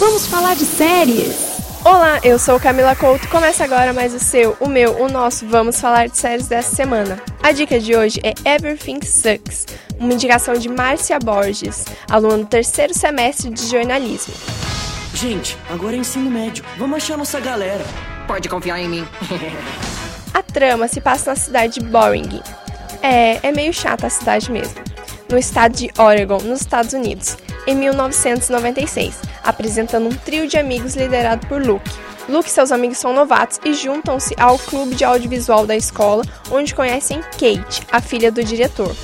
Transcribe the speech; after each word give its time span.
Vamos 0.00 0.26
falar 0.26 0.56
de 0.56 0.64
séries! 0.64 1.60
Olá, 1.84 2.20
eu 2.24 2.38
sou 2.38 2.58
Camila 2.58 2.96
Couto. 2.96 3.28
Começa 3.28 3.64
agora 3.64 3.92
mais 3.92 4.14
o 4.14 4.18
seu, 4.18 4.56
o 4.58 4.66
meu, 4.66 4.98
o 4.98 5.10
nosso 5.10 5.46
Vamos 5.46 5.78
Falar 5.78 6.08
de 6.08 6.16
Séries 6.16 6.48
dessa 6.48 6.74
semana. 6.74 7.22
A 7.42 7.52
dica 7.52 7.78
de 7.78 7.94
hoje 7.94 8.18
é 8.24 8.32
Everything 8.50 9.02
Sucks, 9.02 9.66
uma 9.98 10.14
indicação 10.14 10.54
de 10.54 10.70
Márcia 10.70 11.18
Borges, 11.18 11.84
aluna 12.10 12.38
do 12.38 12.46
terceiro 12.46 12.94
semestre 12.94 13.50
de 13.50 13.66
jornalismo. 13.66 14.32
Gente, 15.12 15.54
agora 15.68 15.94
é 15.94 15.98
ensino 15.98 16.30
médio. 16.30 16.64
Vamos 16.78 16.96
achar 16.96 17.18
nossa 17.18 17.38
galera. 17.38 17.84
Pode 18.26 18.48
confiar 18.48 18.80
em 18.80 18.88
mim. 18.88 19.08
a 20.32 20.42
trama 20.42 20.88
se 20.88 21.02
passa 21.02 21.32
na 21.32 21.36
cidade 21.36 21.74
de 21.74 21.80
Boring. 21.80 22.40
É, 23.02 23.46
é 23.46 23.52
meio 23.52 23.74
chata 23.74 24.06
a 24.06 24.10
cidade 24.10 24.50
mesmo. 24.50 24.80
No 25.30 25.36
estado 25.36 25.76
de 25.76 25.90
Oregon, 25.98 26.38
nos 26.38 26.62
Estados 26.62 26.94
Unidos, 26.94 27.36
em 27.66 27.76
1996, 27.76 29.29
apresentando 29.50 30.08
um 30.08 30.16
trio 30.16 30.48
de 30.48 30.56
amigos 30.56 30.96
liderado 30.96 31.46
por 31.46 31.64
Luke. 31.64 31.90
Luke 32.28 32.48
e 32.48 32.52
seus 32.52 32.72
amigos 32.72 32.98
são 32.98 33.12
novatos 33.12 33.60
e 33.64 33.74
juntam-se 33.74 34.34
ao 34.38 34.58
clube 34.58 34.94
de 34.94 35.04
audiovisual 35.04 35.66
da 35.66 35.76
escola, 35.76 36.24
onde 36.50 36.74
conhecem 36.74 37.20
Kate, 37.32 37.82
a 37.90 38.00
filha 38.00 38.30
do 38.30 38.42
diretor. 38.42 38.94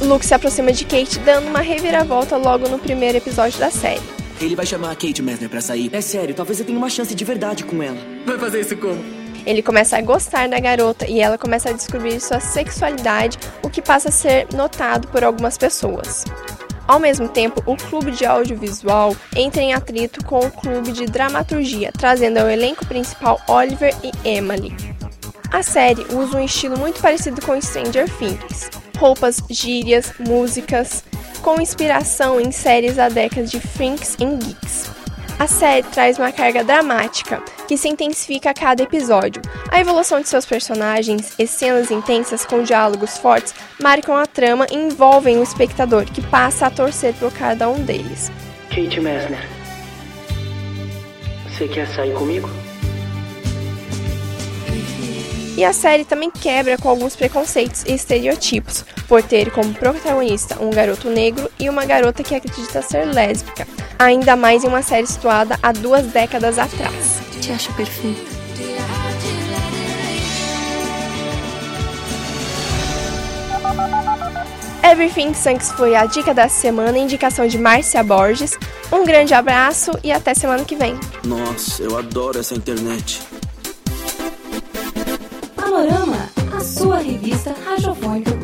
Luke 0.00 0.26
se 0.26 0.34
aproxima 0.34 0.72
de 0.72 0.84
Kate, 0.84 1.18
dando 1.20 1.48
uma 1.48 1.60
reviravolta 1.60 2.36
logo 2.36 2.68
no 2.68 2.78
primeiro 2.78 3.18
episódio 3.18 3.58
da 3.58 3.70
série. 3.70 4.02
Ele 4.40 4.56
vai 4.56 4.66
chamar 4.66 4.90
a 4.90 4.96
Kate 4.96 5.22
Messner 5.22 5.48
pra 5.48 5.60
sair. 5.60 5.88
É 5.92 6.00
sério, 6.00 6.34
talvez 6.34 6.58
eu 6.58 6.66
tenha 6.66 6.76
uma 6.76 6.90
chance 6.90 7.14
de 7.14 7.24
verdade 7.24 7.62
com 7.62 7.80
ela. 7.80 7.98
Vai 8.26 8.38
fazer 8.38 8.60
isso 8.60 8.76
como? 8.76 9.22
Ele 9.46 9.62
começa 9.62 9.96
a 9.96 10.00
gostar 10.00 10.48
da 10.48 10.58
garota 10.58 11.06
e 11.08 11.20
ela 11.20 11.36
começa 11.36 11.70
a 11.70 11.72
descobrir 11.72 12.20
sua 12.20 12.40
sexualidade, 12.40 13.38
o 13.62 13.70
que 13.70 13.82
passa 13.82 14.08
a 14.08 14.12
ser 14.12 14.46
notado 14.54 15.08
por 15.08 15.24
algumas 15.24 15.58
pessoas. 15.58 16.24
Ao 16.92 17.00
mesmo 17.00 17.26
tempo, 17.26 17.62
o 17.64 17.74
clube 17.74 18.10
de 18.10 18.26
audiovisual 18.26 19.16
entra 19.34 19.62
em 19.62 19.72
atrito 19.72 20.22
com 20.26 20.40
o 20.40 20.50
clube 20.50 20.92
de 20.92 21.06
dramaturgia, 21.06 21.90
trazendo 21.90 22.36
ao 22.36 22.50
elenco 22.50 22.84
principal 22.84 23.40
Oliver 23.48 23.94
e 24.04 24.28
Emily. 24.28 24.76
A 25.50 25.62
série 25.62 26.02
usa 26.12 26.36
um 26.36 26.44
estilo 26.44 26.78
muito 26.78 27.00
parecido 27.00 27.40
com 27.40 27.58
Stranger 27.58 28.06
Things. 28.18 28.70
Roupas, 28.98 29.42
gírias, 29.48 30.12
músicas, 30.18 31.02
com 31.40 31.58
inspiração 31.62 32.38
em 32.38 32.52
séries 32.52 32.96
da 32.96 33.08
década 33.08 33.46
de 33.46 33.58
Freaks 33.58 34.18
and 34.20 34.36
Geeks. 34.40 34.91
A 35.42 35.48
série 35.48 35.82
traz 35.82 36.20
uma 36.20 36.30
carga 36.30 36.62
dramática, 36.62 37.42
que 37.66 37.76
se 37.76 37.88
intensifica 37.88 38.50
a 38.50 38.54
cada 38.54 38.84
episódio. 38.84 39.42
A 39.72 39.80
evolução 39.80 40.20
de 40.20 40.28
seus 40.28 40.46
personagens 40.46 41.34
e 41.36 41.48
cenas 41.48 41.90
intensas 41.90 42.46
com 42.46 42.62
diálogos 42.62 43.18
fortes 43.18 43.52
marcam 43.82 44.16
a 44.16 44.24
trama 44.24 44.68
e 44.70 44.76
envolvem 44.76 45.38
o 45.38 45.42
espectador, 45.42 46.04
que 46.04 46.20
passa 46.20 46.68
a 46.68 46.70
torcer 46.70 47.12
por 47.14 47.32
cada 47.32 47.68
um 47.68 47.84
deles. 47.84 48.30
Kate 48.68 49.00
Messner, 49.00 49.44
você 51.48 51.66
quer 51.66 51.88
sair 51.88 52.14
comigo? 52.14 52.48
E 55.56 55.64
a 55.64 55.72
série 55.72 56.04
também 56.04 56.30
quebra 56.30 56.78
com 56.78 56.88
alguns 56.88 57.16
preconceitos 57.16 57.82
e 57.84 57.94
estereotipos, 57.94 58.84
por 59.08 59.24
ter 59.24 59.50
como 59.50 59.74
protagonista 59.74 60.62
um 60.62 60.70
garoto 60.70 61.10
negro 61.10 61.50
e 61.58 61.68
uma 61.68 61.84
garota 61.84 62.22
que 62.22 62.36
acredita 62.36 62.80
ser 62.80 63.06
lésbica, 63.06 63.66
ainda 64.04 64.36
mais 64.36 64.64
em 64.64 64.68
uma 64.68 64.82
série 64.82 65.06
situada 65.06 65.58
há 65.62 65.72
duas 65.72 66.06
décadas 66.06 66.58
atrás. 66.58 67.20
Te 67.40 67.52
acho 67.52 67.72
perfeita. 67.74 68.32
Everything 74.84 75.32
Sunks 75.32 75.72
foi 75.72 75.94
a 75.94 76.04
dica 76.04 76.34
da 76.34 76.48
semana, 76.48 76.98
indicação 76.98 77.46
de 77.46 77.56
Márcia 77.56 78.02
Borges. 78.02 78.58
Um 78.92 79.04
grande 79.04 79.32
abraço 79.32 79.92
e 80.04 80.12
até 80.12 80.34
semana 80.34 80.64
que 80.64 80.76
vem. 80.76 80.98
Nossa, 81.24 81.82
eu 81.82 81.96
adoro 81.96 82.40
essa 82.40 82.54
internet. 82.54 83.22
Panorama, 85.56 86.28
a 86.54 86.60
sua 86.60 86.98
revista 86.98 87.54
radiofônica. 87.64 88.41